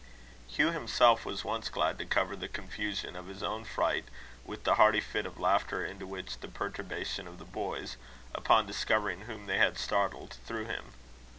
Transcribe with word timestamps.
Hugh 0.47 0.71
himself 0.71 1.25
was 1.27 1.45
once 1.45 1.69
glad 1.69 1.99
to 1.99 2.07
cover 2.07 2.35
the 2.35 2.47
confusion 2.47 3.15
of 3.15 3.27
his 3.27 3.43
own 3.43 3.65
fright 3.65 4.05
with 4.43 4.63
the 4.63 4.73
hearty 4.73 4.99
fit 4.99 5.27
of 5.27 5.39
laughter 5.39 5.85
into 5.85 6.07
which 6.07 6.39
the 6.39 6.47
perturbation 6.47 7.27
of 7.27 7.37
the 7.37 7.45
boys, 7.45 7.97
upon 8.33 8.65
discovering 8.65 9.21
whom 9.25 9.45
they 9.45 9.59
had 9.59 9.77
startled, 9.77 10.37
threw 10.43 10.65
him. 10.65 10.93